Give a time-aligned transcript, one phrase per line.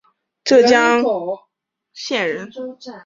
[0.43, 1.47] 浙江鄞
[1.93, 2.51] 县人。